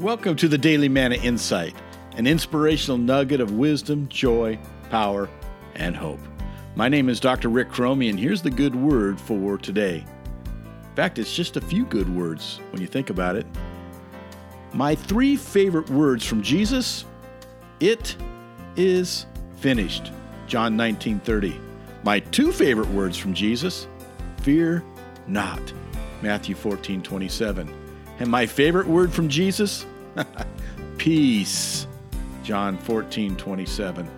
[0.00, 1.74] Welcome to the Daily Manna Insight,
[2.16, 4.56] an inspirational nugget of wisdom, joy,
[4.90, 5.28] power,
[5.74, 6.20] and hope.
[6.76, 7.48] My name is Dr.
[7.48, 10.04] Rick Cromie, and here's the good word for today.
[10.84, 13.44] In fact, it's just a few good words when you think about it.
[14.72, 17.04] My three favorite words from Jesus
[17.80, 18.14] it
[18.76, 20.12] is finished.
[20.46, 21.58] John 19:30.
[22.04, 23.88] My two favorite words from Jesus,
[24.42, 24.84] fear
[25.26, 25.72] not.
[26.22, 27.87] Matthew 14:27.
[28.18, 29.86] And my favorite word from Jesus,
[30.98, 31.86] peace.
[32.42, 34.08] John 14:27.